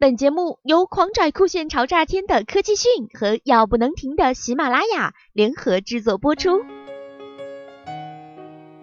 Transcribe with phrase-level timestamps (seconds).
[0.00, 6.60] 本节目由狂拽酷炫潮炸天的科技讯和要不能停的喜马拉雅联合制作播出。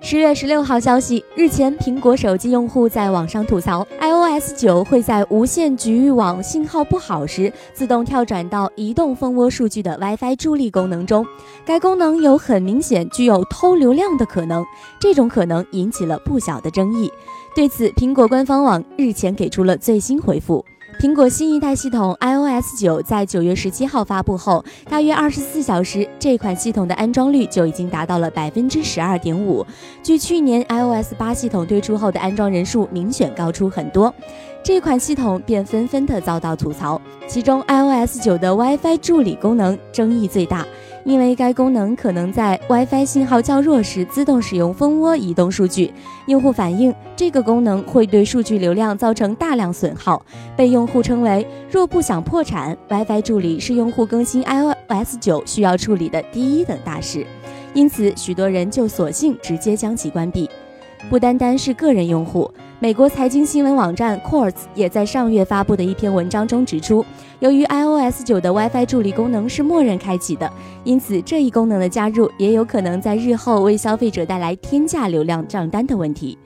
[0.00, 11.24] 十月十六号消息，日前苹果手机用户在网上吐槽，iOS 九会在无线局域网信号不好时自动跳转到移动蜂窝数据的 WiFi 助力功能中。
[11.64, 14.64] 该功能有很明显具有偷流量的可能，
[14.98, 17.08] 这种可能引起了不小的争议。
[17.54, 20.64] 对此，苹果官方网日前给出了最新回复。
[21.04, 29.66] 苹果新一代系统 iOS 九在九月十七号发布后，大约二十四小时，这款系统的安装率就已经达到了百分之十二点五，
[30.02, 34.14] 距去年 iOS 八系统推出后的安装人数明显高出很多。
[34.62, 36.98] 这款系统便纷纷的遭到吐槽，
[37.28, 40.64] 其中 iOS 九的 WiFi 助理功能争议最大。
[41.04, 45.92] 因为该功能可能在 WiFi 信号较弱时自动使用蜂窝移动数据，
[46.26, 50.24] 用户反映这个功能会对数据流量造成大量损耗，
[50.56, 57.26] 被用户称为若不想破产，WiFi 助理是用户更新 iOS 九需要处理的第一等大事，
[57.74, 60.48] 因此许多人就索性直接将其关闭。
[61.10, 62.50] 不单单是个人用户。
[62.80, 67.04] 美国财经新闻网站 Quartz 也在上月发布的一篇文章中指出，
[67.40, 70.50] 由于 iOS 九的 WiFi 助理功能是默认开启的，
[70.82, 76.36] 因此这一功能的加入也有可能在日后为消费者带来天价流量账单的问题。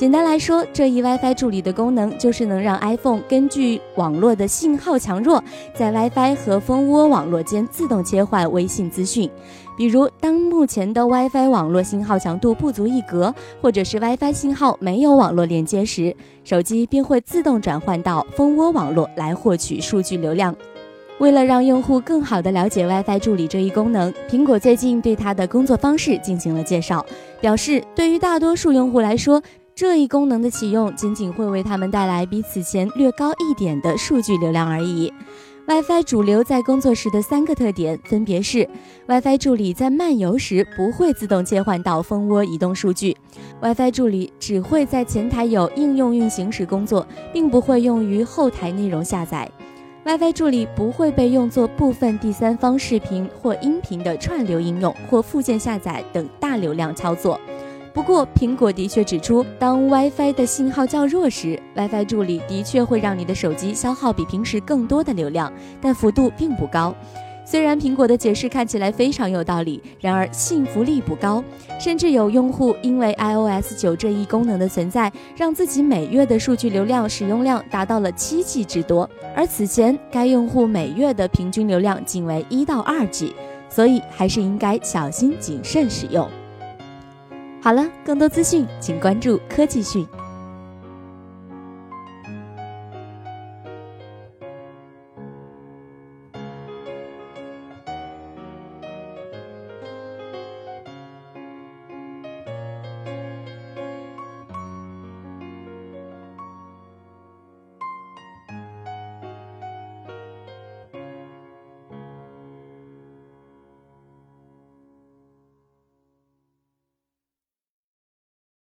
[0.00, 9.28] 简单来说，这一 WiFi 助理的功能就是能让 iPhone 根据网络的信号强弱，在 WiFi 和蜂窝网络间自动切换微信资讯。
[9.76, 20.56] 比如，当目前的 WiFi 网络信号强度不足一格，或者是 WiFi 信号没有网络连接时，手机便会自动转换到蜂窝网络来获取数据流量。
[21.18, 27.04] 为了让用户更好地了解 WiFi 助理这一功能，苹果最近对它的工作方式进行了介绍，
[27.38, 29.42] 表示对于大多数用户来说。
[29.80, 35.10] 这一功能的启用仅仅会为他们带来比此前略高一点的数据流量而已。
[35.66, 38.68] WiFi 主流在工作时的三个特点分别是
[39.06, 43.16] ：WiFi 助理在漫游时不会自动切换到蜂窝移动数据
[43.62, 49.50] ；WiFi 助理只会在前台有应用运行时工作，并不会用于后台内容下载
[50.04, 57.40] ；WiFi 助理不会被用作部分第三方视频或音频的串流应用或附件下载等大流量操作。
[57.92, 66.94] 不过，苹果的确指出，当 WiFi 的信号较弱时，WiFi 助理的确会让你的手机消耗比平时更多的流量，但幅度并不高。
[67.44, 71.42] 虽然苹果的解释看起来非常有道理，然而信服力不高，
[71.80, 83.34] 甚至有用户因为 iOS 九这一功能的存在，让自己每月的数据流量使用量达到了七 G 之多，而此前该用户每月的平均流量仅为一到二 G，
[83.68, 86.28] 所以还是应该小心谨慎使用。
[87.62, 90.06] 好了，更多资讯请关注科技讯。